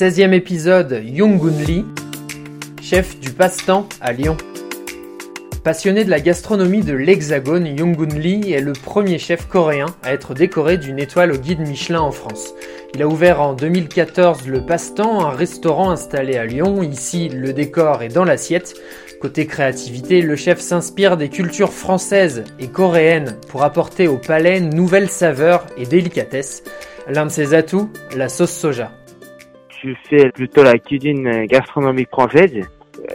[0.00, 1.84] 16e épisode Young-gun Lee,
[2.80, 4.38] chef du passe-temps à Lyon.
[5.62, 10.32] Passionné de la gastronomie de l'Hexagone, Young-gun Lee est le premier chef coréen à être
[10.32, 12.54] décoré d'une étoile au guide Michelin en France.
[12.94, 16.82] Il a ouvert en 2014 le Passe-temps, un restaurant installé à Lyon.
[16.82, 18.72] Ici, le décor est dans l'assiette.
[19.20, 25.10] Côté créativité, le chef s'inspire des cultures françaises et coréennes pour apporter au palais nouvelles
[25.10, 26.62] saveurs et délicatesses.
[27.06, 28.92] L'un de ses atouts, la sauce soja
[29.82, 32.60] je fais plutôt la cuisine gastronomique française,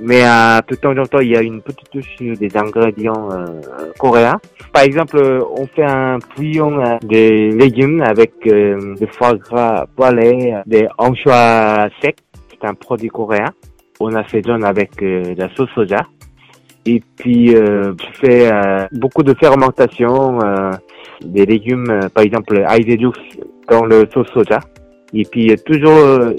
[0.00, 3.60] mais euh, de temps en temps, il y a une petite touche des ingrédients euh,
[3.98, 4.40] coréens.
[4.72, 5.18] Par exemple,
[5.50, 11.88] on fait un bouillon euh, de légumes avec euh, des foie gras poêlés, des anchois
[12.00, 12.18] secs.
[12.50, 13.50] C'est un produit coréen.
[14.00, 16.06] On a fait avec euh, la sauce soja.
[16.84, 20.38] Et puis, euh, je fais euh, beaucoup de fermentation
[21.24, 23.12] des légumes, euh, par exemple, aïdédou
[23.68, 24.58] dans le sauce soja.
[25.14, 26.34] Et puis, toujours euh,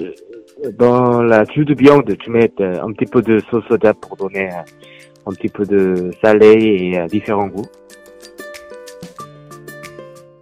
[0.76, 4.16] dans la jus de viande, tu mets euh, un petit peu de sauce soja pour
[4.16, 7.66] donner euh, un petit peu de salé et différents goûts.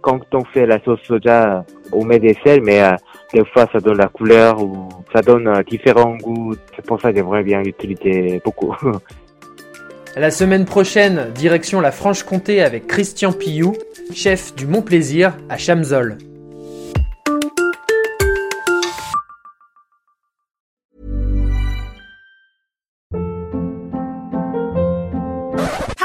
[0.01, 2.81] Quand on fait la sauce soja, on met des sels, mais
[3.33, 6.55] des fois ça donne la couleur ou ça donne différents goûts.
[6.75, 8.75] C'est pour ça que j'aimerais bien l'utiliser beaucoup.
[10.15, 13.73] La semaine prochaine, direction la Franche-Comté avec Christian Pillou,
[14.13, 16.19] chef du Mont Plaisir à Chamzol.